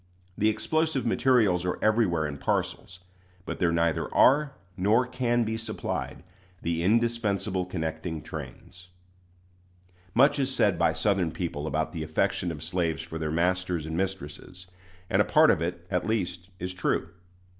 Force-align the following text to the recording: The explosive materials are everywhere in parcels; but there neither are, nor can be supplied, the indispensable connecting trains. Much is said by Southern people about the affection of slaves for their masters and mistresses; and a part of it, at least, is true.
The 0.35 0.49
explosive 0.49 1.05
materials 1.05 1.63
are 1.63 1.77
everywhere 1.79 2.25
in 2.25 2.39
parcels; 2.39 3.01
but 3.45 3.59
there 3.59 3.71
neither 3.71 4.11
are, 4.15 4.55
nor 4.75 5.05
can 5.05 5.43
be 5.43 5.57
supplied, 5.57 6.23
the 6.63 6.81
indispensable 6.81 7.67
connecting 7.67 8.23
trains. 8.23 8.87
Much 10.15 10.39
is 10.39 10.51
said 10.55 10.79
by 10.79 10.93
Southern 10.93 11.29
people 11.31 11.67
about 11.67 11.91
the 11.93 12.01
affection 12.01 12.51
of 12.51 12.63
slaves 12.63 13.03
for 13.03 13.19
their 13.19 13.29
masters 13.29 13.85
and 13.85 13.95
mistresses; 13.95 14.65
and 15.07 15.21
a 15.21 15.23
part 15.23 15.51
of 15.51 15.61
it, 15.61 15.85
at 15.91 16.07
least, 16.07 16.49
is 16.57 16.73
true. 16.73 17.09